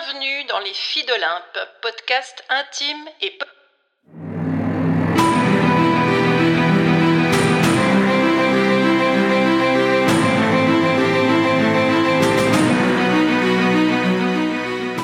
[0.00, 3.38] Bienvenue dans Les Filles d'Olympe, podcast intime et...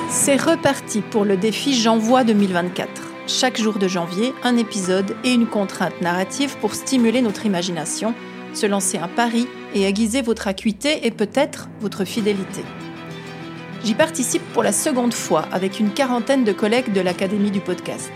[0.08, 2.88] C'est reparti pour le défi J'envoie 2024.
[3.26, 8.14] Chaque jour de janvier, un épisode et une contrainte narrative pour stimuler notre imagination,
[8.54, 12.62] se lancer un pari et aiguiser votre acuité et peut-être votre fidélité.
[13.84, 18.10] J'y participe pour la seconde fois avec une quarantaine de collègues de l'Académie du podcast.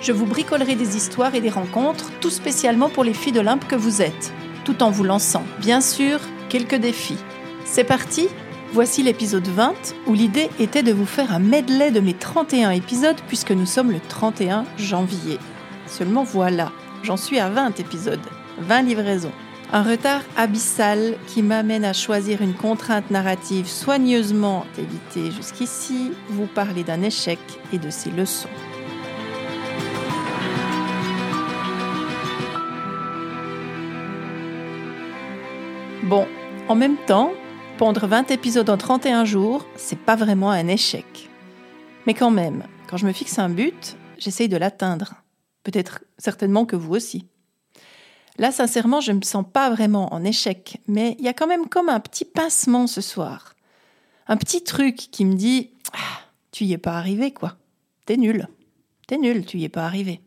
[0.00, 3.76] Je vous bricolerai des histoires et des rencontres, tout spécialement pour les filles d'Olympe que
[3.76, 4.32] vous êtes,
[4.64, 7.18] tout en vous lançant, bien sûr, quelques défis.
[7.64, 8.28] C'est parti
[8.72, 13.20] Voici l'épisode 20 où l'idée était de vous faire un medley de mes 31 épisodes
[13.28, 15.38] puisque nous sommes le 31 janvier.
[15.86, 16.72] Seulement voilà,
[17.04, 18.18] j'en suis à 20 épisodes,
[18.58, 19.30] 20 livraisons.
[19.76, 26.84] Un retard abyssal qui m'amène à choisir une contrainte narrative soigneusement évitée jusqu'ici, vous parler
[26.84, 27.40] d'un échec
[27.72, 28.48] et de ses leçons.
[36.04, 36.28] Bon,
[36.68, 37.32] en même temps,
[37.76, 41.28] pondre 20 épisodes en 31 jours, c'est pas vraiment un échec.
[42.06, 45.14] Mais quand même, quand je me fixe un but, j'essaye de l'atteindre.
[45.64, 47.26] Peut-être certainement que vous aussi.
[48.38, 51.46] Là, sincèrement, je ne me sens pas vraiment en échec, mais il y a quand
[51.46, 53.54] même comme un petit pincement ce soir.
[54.26, 57.56] Un petit truc qui me dit ah, Tu y es pas arrivé, quoi.
[58.06, 58.48] T'es nul.
[59.06, 60.20] T'es nul, tu y es pas arrivé.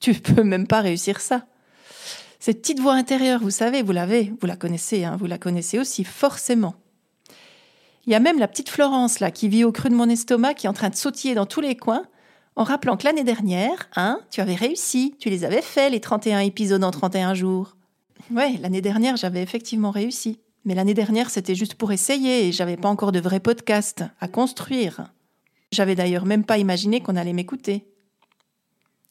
[0.00, 1.46] Tu peux même pas réussir ça.
[2.40, 5.78] Cette petite voix intérieure, vous savez, vous l'avez, vous la connaissez, hein, vous la connaissez
[5.78, 6.74] aussi, forcément.
[8.06, 10.54] Il y a même la petite Florence, là, qui vit au creux de mon estomac,
[10.54, 12.06] qui est en train de sautiller dans tous les coins,
[12.56, 16.40] en rappelant que l'année dernière, hein, tu avais réussi, tu les avais fait, les 31
[16.40, 17.76] épisodes en 31 jours.
[18.30, 20.38] Ouais, l'année dernière, j'avais effectivement réussi.
[20.64, 24.28] Mais l'année dernière, c'était juste pour essayer et j'avais pas encore de vrai podcast à
[24.28, 25.12] construire.
[25.72, 27.84] J'avais d'ailleurs même pas imaginé qu'on allait m'écouter.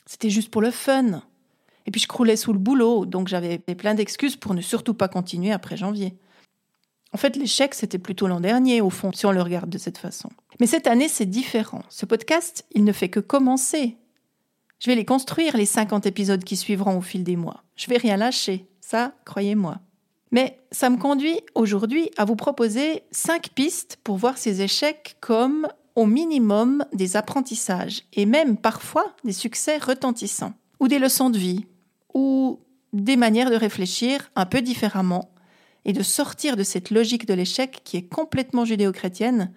[0.05, 1.21] C'était juste pour le fun.
[1.85, 5.09] Et puis je croulais sous le boulot, donc j'avais plein d'excuses pour ne surtout pas
[5.09, 6.15] continuer après janvier.
[7.13, 9.99] En fait, l'échec, c'était plutôt l'an dernier, au fond, si on le regarde de cette
[9.99, 10.29] façon.
[10.59, 11.83] Mais cette année, c'est différent.
[11.89, 13.97] Ce podcast, il ne fait que commencer.
[14.79, 17.63] Je vais les construire, les 50 épisodes qui suivront au fil des mois.
[17.75, 19.79] Je vais rien lâcher, ça, croyez-moi.
[20.31, 25.67] Mais ça me conduit aujourd'hui à vous proposer 5 pistes pour voir ces échecs comme
[25.95, 31.67] au minimum des apprentissages et même parfois des succès retentissants ou des leçons de vie
[32.15, 32.59] ou
[32.93, 35.29] des manières de réfléchir un peu différemment
[35.85, 39.51] et de sortir de cette logique de l'échec qui est complètement judéo-chrétienne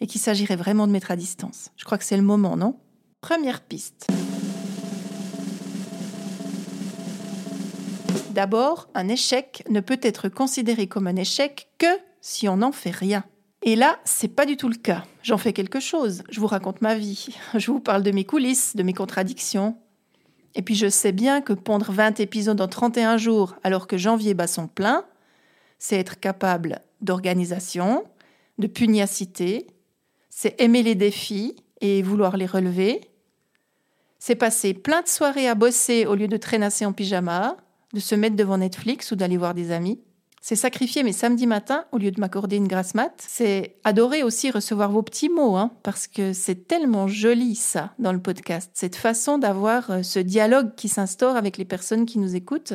[0.00, 1.70] et qu'il s'agirait vraiment de mettre à distance.
[1.76, 2.76] Je crois que c'est le moment, non?
[3.20, 4.08] Première piste.
[8.30, 11.86] D'abord, un échec ne peut être considéré comme un échec que
[12.20, 13.24] si on n'en fait rien.
[13.62, 15.04] Et là, c'est pas du tout le cas.
[15.22, 16.24] J'en fais quelque chose.
[16.30, 17.28] Je vous raconte ma vie.
[17.54, 19.76] Je vous parle de mes coulisses, de mes contradictions.
[20.54, 24.34] Et puis je sais bien que pondre 20 épisodes en 31 jours alors que janvier
[24.34, 25.04] bat son plein,
[25.82, 28.04] c'est être capable d'organisation,
[28.58, 29.66] de pugnacité,
[30.30, 33.00] c'est aimer les défis et vouloir les relever,
[34.20, 37.56] c'est passer plein de soirées à bosser au lieu de traînasser en pyjama,
[37.92, 40.00] de se mettre devant Netflix ou d'aller voir des amis.
[40.40, 43.12] C'est sacrifier mes samedis matins au lieu de m'accorder une grasse mat.
[43.18, 48.12] C'est adorer aussi recevoir vos petits mots, hein, parce que c'est tellement joli ça dans
[48.12, 52.36] le podcast, cette façon d'avoir euh, ce dialogue qui s'instaure avec les personnes qui nous
[52.36, 52.74] écoutent.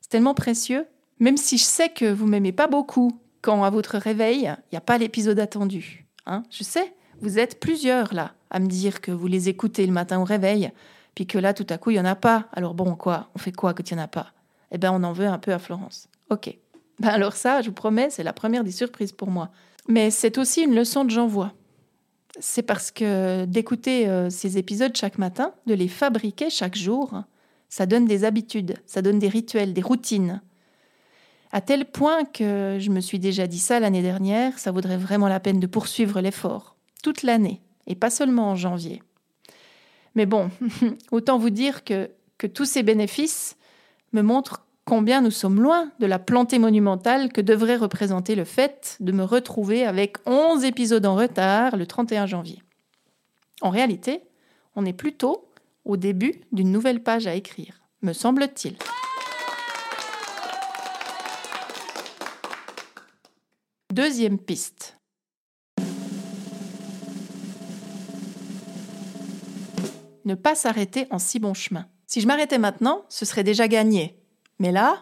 [0.00, 0.86] C'est tellement précieux.
[1.20, 4.78] Même si je sais que vous m'aimez pas beaucoup quand à votre réveil, il n'y
[4.78, 6.06] a pas l'épisode attendu.
[6.26, 9.92] Hein je sais, vous êtes plusieurs là à me dire que vous les écoutez le
[9.92, 10.70] matin au réveil,
[11.14, 12.46] puis que là tout à coup il y en a pas.
[12.52, 14.32] Alors bon, quoi On fait quoi quand il n'y en a pas?
[14.70, 16.08] Eh bien, on en veut un peu à Florence.
[16.30, 16.56] Ok.
[17.00, 19.50] Ben alors ça, je vous promets, c'est la première des surprises pour moi.
[19.88, 21.54] Mais c'est aussi une leçon de j'envoie.
[22.40, 27.22] C'est parce que d'écouter euh, ces épisodes chaque matin, de les fabriquer chaque jour,
[27.68, 30.42] ça donne des habitudes, ça donne des rituels, des routines.
[31.50, 35.28] À tel point que je me suis déjà dit ça l'année dernière, ça vaudrait vraiment
[35.28, 39.02] la peine de poursuivre l'effort, toute l'année, et pas seulement en janvier.
[40.14, 40.50] Mais bon,
[41.10, 42.10] autant vous dire que,
[42.54, 43.56] tous ces bénéfices
[44.12, 48.96] me montrent combien nous sommes loin de la plantée monumentale que devrait représenter le fait
[49.00, 52.62] de me retrouver avec 11 épisodes en retard le 31 janvier.
[53.60, 54.22] En réalité,
[54.76, 55.48] on est plutôt
[55.84, 58.76] au début d'une nouvelle page à écrire, me semble-t-il.
[63.98, 64.96] Deuxième piste.
[70.24, 71.88] Ne pas s'arrêter en si bon chemin.
[72.06, 74.16] Si je m'arrêtais maintenant, ce serait déjà gagné.
[74.60, 75.00] Mais là,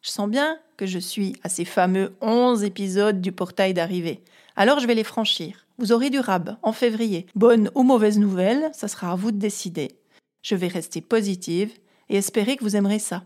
[0.00, 4.24] Je sens bien que je suis à ces fameux 11 épisodes du portail d'arrivée.
[4.56, 5.66] Alors je vais les franchir.
[5.76, 7.26] Vous aurez du rab en février.
[7.34, 10.00] Bonne ou mauvaise nouvelle, ça sera à vous de décider.
[10.40, 11.70] Je vais rester positive
[12.08, 13.24] et espérer que vous aimerez ça.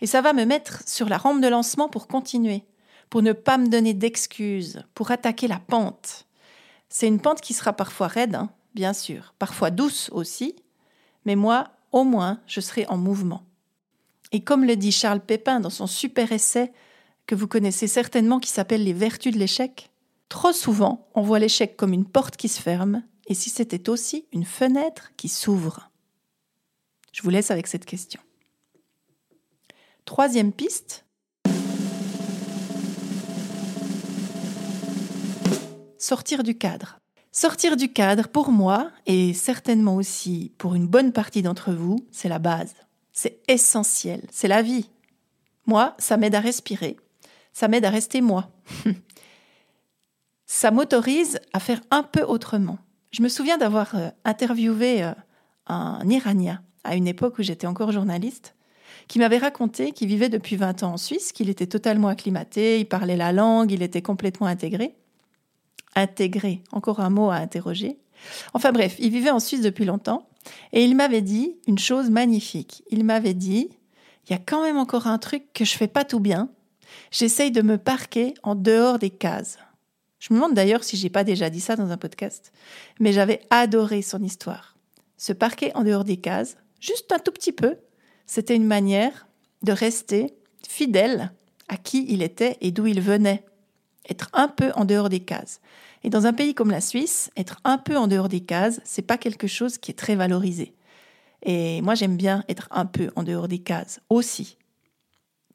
[0.00, 2.64] Et ça va me mettre sur la rampe de lancement pour continuer,
[3.10, 6.26] pour ne pas me donner d'excuses, pour attaquer la pente.
[6.88, 10.56] C'est une pente qui sera parfois raide, hein, bien sûr, parfois douce aussi,
[11.24, 13.44] mais moi, au moins, je serai en mouvement.
[14.32, 16.72] Et comme le dit Charles Pépin dans son super essai
[17.26, 19.90] que vous connaissez certainement qui s'appelle Les vertus de l'échec,
[20.28, 24.26] trop souvent on voit l'échec comme une porte qui se ferme, et si c'était aussi
[24.32, 25.90] une fenêtre qui s'ouvre.
[27.12, 28.20] Je vous laisse avec cette question.
[30.04, 31.06] Troisième piste.
[36.06, 36.98] Sortir du cadre.
[37.32, 42.28] Sortir du cadre, pour moi, et certainement aussi pour une bonne partie d'entre vous, c'est
[42.28, 42.74] la base.
[43.14, 44.90] C'est essentiel, c'est la vie.
[45.64, 46.98] Moi, ça m'aide à respirer,
[47.54, 48.50] ça m'aide à rester moi.
[50.46, 52.76] ça m'autorise à faire un peu autrement.
[53.10, 55.12] Je me souviens d'avoir euh, interviewé euh,
[55.68, 58.56] un Iranien à une époque où j'étais encore journaliste,
[59.08, 62.84] qui m'avait raconté qu'il vivait depuis 20 ans en Suisse, qu'il était totalement acclimaté, il
[62.84, 64.94] parlait la langue, il était complètement intégré.
[65.94, 67.98] Intégré, encore un mot à interroger.
[68.52, 70.28] Enfin bref, il vivait en Suisse depuis longtemps
[70.72, 72.82] et il m'avait dit une chose magnifique.
[72.90, 73.70] Il m'avait dit
[74.26, 76.48] il y a quand même encore un truc que je fais pas tout bien.
[77.10, 79.58] J'essaye de me parquer en dehors des cases.
[80.18, 82.52] Je me demande d'ailleurs si j'ai pas déjà dit ça dans un podcast,
[82.98, 84.76] mais j'avais adoré son histoire.
[85.18, 87.76] Se parquer en dehors des cases, juste un tout petit peu,
[88.26, 89.26] c'était une manière
[89.62, 90.34] de rester
[90.66, 91.32] fidèle
[91.68, 93.44] à qui il était et d'où il venait.
[94.08, 95.60] Être un peu en dehors des cases.
[96.02, 99.02] Et dans un pays comme la Suisse, être un peu en dehors des cases, c'est
[99.02, 100.74] pas quelque chose qui est très valorisé.
[101.42, 104.58] Et moi, j'aime bien être un peu en dehors des cases aussi.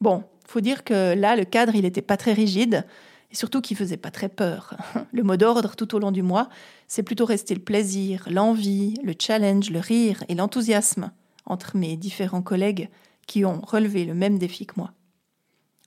[0.01, 2.85] Bon, faut dire que là, le cadre, il n'était pas très rigide
[3.31, 4.75] et surtout qu'il faisait pas très peur.
[5.11, 6.49] Le mot d'ordre tout au long du mois,
[6.87, 11.11] c'est plutôt rester le plaisir, l'envie, le challenge, le rire et l'enthousiasme
[11.45, 12.89] entre mes différents collègues
[13.27, 14.93] qui ont relevé le même défi que moi.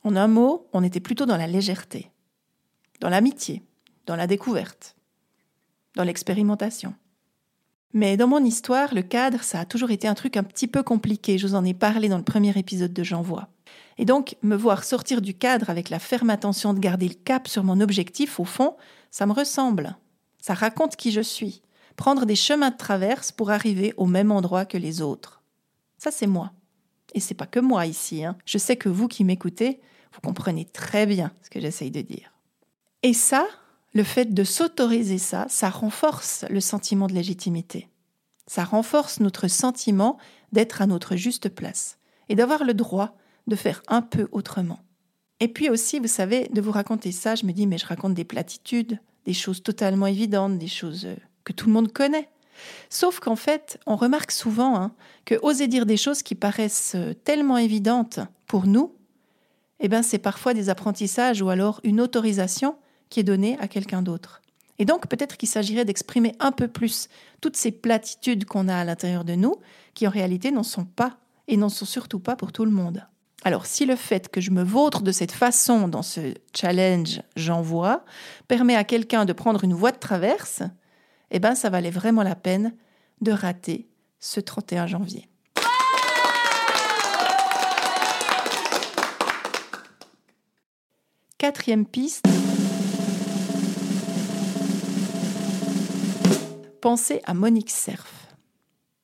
[0.05, 2.12] En un mot, on était plutôt dans la légèreté,
[3.02, 3.62] dans l'amitié,
[4.06, 4.94] dans la découverte,
[5.96, 6.94] dans l'expérimentation.
[7.93, 10.84] Mais dans mon histoire, le cadre, ça a toujours été un truc un petit peu
[10.84, 11.37] compliqué.
[11.37, 13.49] Je vous en ai parlé dans le premier épisode de J'envoie.
[13.99, 17.49] Et donc, me voir sortir du cadre avec la ferme intention de garder le cap
[17.49, 18.76] sur mon objectif, au fond,
[19.10, 19.96] ça me ressemble.
[20.40, 21.60] Ça raconte qui je suis.
[21.96, 25.43] Prendre des chemins de traverse pour arriver au même endroit que les autres.
[25.99, 26.52] Ça, c'est moi.
[27.14, 28.25] Et c'est pas que moi ici.
[28.25, 28.38] Hein.
[28.46, 29.81] Je sais que vous qui m'écoutez,
[30.12, 32.31] vous comprenez très bien ce que j'essaye de dire.
[33.02, 33.46] Et ça,
[33.94, 37.88] le fait de s'autoriser ça, ça renforce le sentiment de légitimité.
[38.46, 40.19] Ça renforce notre sentiment
[40.52, 43.16] d'être à notre juste place et d'avoir le droit
[43.46, 44.81] de faire un peu autrement.
[45.40, 48.14] Et puis aussi, vous savez, de vous raconter ça, je me dis, mais je raconte
[48.14, 52.28] des platitudes, des choses totalement évidentes, des choses euh, que tout le monde connaît.
[52.90, 54.93] Sauf qu'en fait, on remarque souvent hein,
[55.25, 58.94] que oser dire des choses qui paraissent euh, tellement évidentes pour nous,
[59.81, 62.76] eh ben, c'est parfois des apprentissages ou alors une autorisation
[63.12, 64.41] qui est donné à quelqu'un d'autre.
[64.79, 67.11] Et donc peut-être qu'il s'agirait d'exprimer un peu plus
[67.43, 69.56] toutes ces platitudes qu'on a à l'intérieur de nous,
[69.93, 73.06] qui en réalité n'en sont pas et n'en sont surtout pas pour tout le monde.
[73.44, 78.06] Alors si le fait que je me vautre de cette façon dans ce challenge j'envoie
[78.49, 80.62] permet à quelqu'un de prendre une voie de traverse,
[81.31, 82.75] eh ben ça valait vraiment la peine
[83.21, 83.90] de rater
[84.21, 85.28] ce 31 janvier.
[91.37, 92.25] Quatrième piste.
[96.83, 98.09] Pensez à Monique Cerf.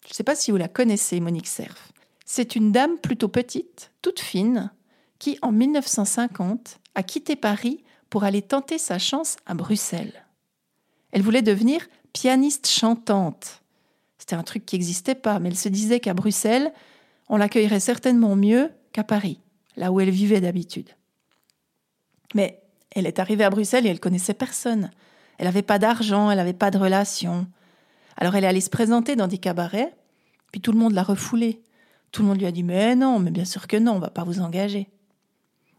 [0.02, 1.92] Je ne sais pas si vous la connaissez, Monique Cerf.
[2.26, 4.72] C'est une dame plutôt petite, toute fine,
[5.20, 10.26] qui en 1950 a quitté Paris pour aller tenter sa chance à Bruxelles.
[11.12, 13.62] Elle voulait devenir pianiste chantante.
[14.18, 16.72] C'était un truc qui n'existait pas, mais elle se disait qu'à Bruxelles,
[17.28, 19.38] on l'accueillerait certainement mieux qu'à Paris,
[19.76, 20.90] là où elle vivait d'habitude.
[22.34, 24.90] Mais elle est arrivée à Bruxelles et elle connaissait personne.
[25.38, 27.46] Elle n'avait pas d'argent, elle n'avait pas de relations.
[28.18, 29.94] Alors elle est allée se présenter dans des cabarets,
[30.52, 31.62] puis tout le monde l'a refoulée.
[32.12, 34.10] Tout le monde lui a dit Mais non, mais bien sûr que non, on va
[34.10, 34.88] pas vous engager.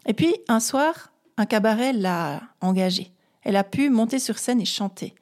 [0.07, 3.11] Et puis un soir, un cabaret l'a engagée.
[3.43, 5.13] Elle a pu monter sur scène et chanter.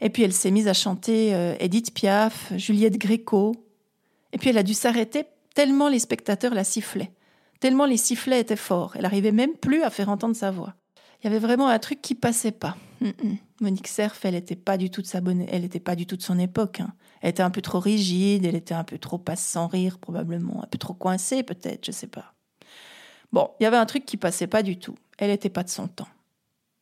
[0.00, 3.54] Et puis elle s'est mise à chanter euh, Edith Piaf, Juliette Gréco.
[4.32, 7.10] Et puis elle a dû s'arrêter tellement les spectateurs la sifflaient,
[7.58, 8.92] tellement les sifflets étaient forts.
[8.94, 10.74] Elle n'arrivait même plus à faire entendre sa voix.
[11.20, 12.76] Il y avait vraiment un truc qui passait pas.
[13.60, 16.16] Monique Cerf, elle n'était pas du tout de sa bonne, elle était pas du tout
[16.16, 16.80] de son époque.
[16.80, 16.92] Hein.
[17.20, 20.62] Elle était un peu trop rigide, elle était un peu trop passe sans rire probablement,
[20.62, 22.34] un peu trop coincée peut-être, je sais pas.
[23.32, 24.94] Bon, il y avait un truc qui passait pas du tout.
[25.18, 26.08] Elle n'était pas de son temps.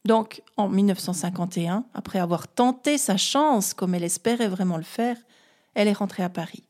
[0.04, 5.16] Donc, en 1951, après avoir tenté sa chance comme elle espérait vraiment le faire,
[5.74, 6.62] elle est rentrée à Paris.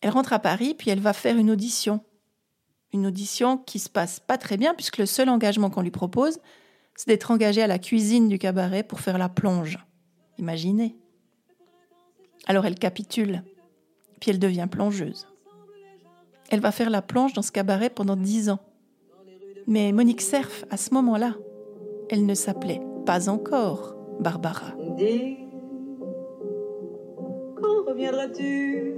[0.00, 2.04] Elle rentre à Paris, puis elle va faire une audition.
[2.92, 6.38] Une audition qui se passe pas très bien, puisque le seul engagement qu'on lui propose,
[6.96, 9.78] c'est d'être engagée à la cuisine du cabaret pour faire la plonge.
[10.38, 10.96] Imaginez.
[12.46, 13.42] Alors elle capitule,
[14.20, 15.26] puis elle devient plongeuse.
[16.50, 18.60] Elle va faire la plonge dans ce cabaret pendant dix ans.
[19.66, 21.34] Mais Monique Cerf, à ce moment-là,
[22.10, 24.74] elle ne s'appelait pas encore Barbara.
[27.56, 28.94] Quand reviendras-tu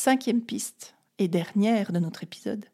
[0.00, 2.66] Cinquième piste et dernière de notre épisode.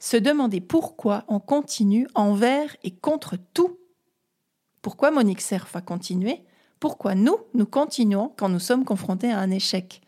[0.00, 3.78] Se demander pourquoi on continue envers et contre tout.
[4.82, 6.42] Pourquoi Monique Cerf a continué
[6.80, 10.00] Pourquoi nous, nous continuons quand nous sommes confrontés à un échec,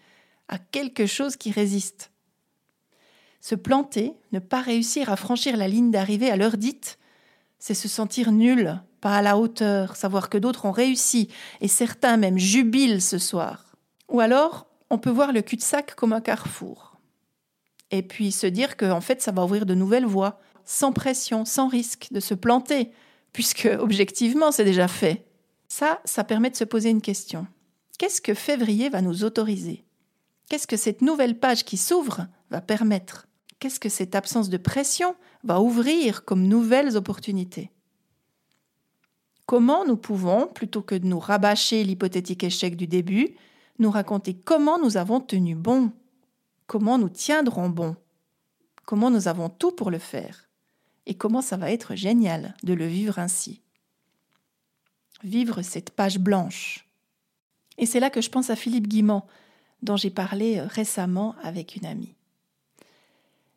[0.48, 2.10] à quelque chose qui résiste
[3.40, 6.98] Se planter, ne pas réussir à franchir la ligne d'arrivée à l'heure dite,
[7.60, 11.28] c'est se sentir nul, pas à la hauteur, savoir que d'autres ont réussi
[11.60, 13.76] et certains même jubilent ce soir.
[14.08, 16.96] Ou alors, on peut voir le cul-de-sac comme un carrefour.
[17.90, 21.44] Et puis se dire que en fait ça va ouvrir de nouvelles voies, sans pression,
[21.44, 22.92] sans risque de se planter,
[23.34, 25.26] puisque objectivement c'est déjà fait.
[25.68, 27.46] Ça, ça permet de se poser une question.
[27.98, 29.84] Qu'est-ce que février va nous autoriser?
[30.48, 33.26] Qu'est-ce que cette nouvelle page qui s'ouvre va permettre?
[33.58, 37.70] Qu'est-ce que cette absence de pression va ouvrir comme nouvelles opportunités?
[39.46, 43.36] Comment nous pouvons, plutôt que de nous rabâcher l'hypothétique échec du début,
[43.78, 45.92] nous raconter comment nous avons tenu bon,
[46.66, 47.96] comment nous tiendrons bon,
[48.84, 50.48] comment nous avons tout pour le faire,
[51.06, 53.60] et comment ça va être génial de le vivre ainsi.
[55.22, 56.88] Vivre cette page blanche.
[57.76, 59.26] Et c'est là que je pense à Philippe Guimand,
[59.82, 62.14] dont j'ai parlé récemment avec une amie.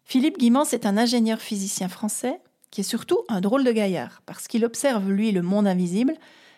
[0.04, 2.40] Philippe Guimand, c'est un ingénieur physicien français
[2.72, 6.16] qui est surtout un drôle de gaillard, parce qu'il observe, lui, le monde invisible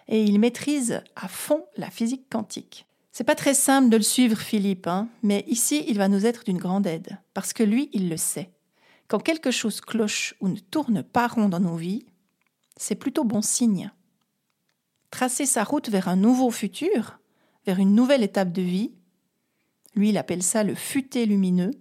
[0.07, 2.85] et il maîtrise à fond la physique quantique.
[3.11, 6.43] C'est pas très simple de le suivre, Philippe, hein, mais ici, il va nous être
[6.43, 8.51] d'une grande aide, parce que lui, il le sait.
[9.07, 12.05] Quand quelque chose cloche ou ne tourne pas rond dans nos vies,
[12.77, 13.91] c'est plutôt bon signe.
[15.11, 17.19] Tracer sa route vers un nouveau futur,
[17.65, 18.93] vers une nouvelle étape de vie,
[19.95, 21.71] lui, il appelle ça le futé lumineux,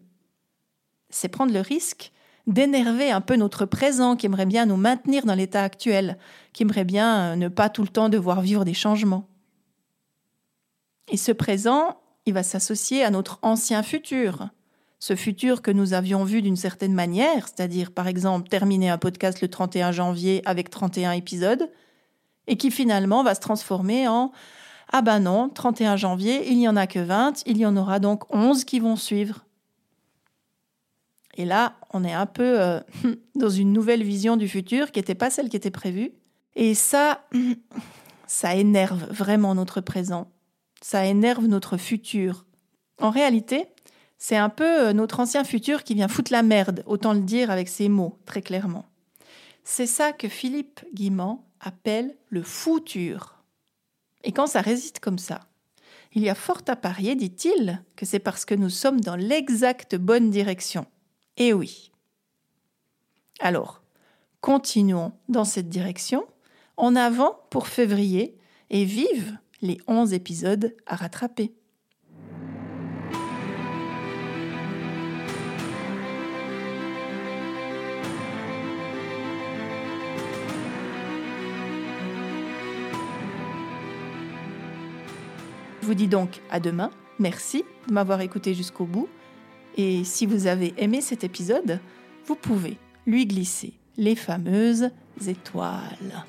[1.10, 2.12] c'est prendre le risque
[2.48, 6.18] d'énerver un peu notre présent qui aimerait bien nous maintenir dans l'état actuel,
[6.52, 9.28] qui aimerait bien euh, ne pas tout le temps devoir vivre des changements.
[11.10, 14.48] Et ce présent, il va s'associer à notre ancien futur,
[14.98, 19.40] ce futur que nous avions vu d'une certaine manière, c'est-à-dire par exemple terminer un podcast
[19.40, 21.70] le 31 janvier avec 31 épisodes,
[22.46, 24.32] et qui finalement va se transformer en
[24.90, 28.00] Ah ben non, 31 janvier, il n'y en a que 20, il y en aura
[28.00, 29.44] donc 11 qui vont suivre.
[31.38, 32.80] Et là, on est un peu euh,
[33.36, 36.12] dans une nouvelle vision du futur qui n'était pas celle qui était prévue.
[36.56, 37.24] Et ça,
[38.26, 40.30] ça énerve vraiment notre présent.
[40.82, 42.44] Ça énerve notre futur.
[43.00, 43.66] En réalité,
[44.18, 47.52] c'est un peu euh, notre ancien futur qui vient foutre la merde, autant le dire
[47.52, 48.86] avec ces mots, très clairement.
[49.62, 53.44] C'est ça que Philippe Guimand appelle le futur.
[54.24, 55.40] Et quand ça résiste comme ça,
[56.14, 59.94] il y a fort à parier, dit-il, que c'est parce que nous sommes dans l'exacte
[59.94, 60.86] bonne direction.
[61.40, 61.92] Eh oui.
[63.38, 63.80] Alors,
[64.40, 66.26] continuons dans cette direction,
[66.76, 68.36] en avant pour février,
[68.70, 71.52] et vive les 11 épisodes à rattraper.
[85.80, 86.90] Je vous dis donc à demain.
[87.20, 89.08] Merci de m'avoir écouté jusqu'au bout.
[89.78, 91.78] Et si vous avez aimé cet épisode,
[92.26, 94.90] vous pouvez lui glisser les fameuses
[95.26, 96.24] étoiles.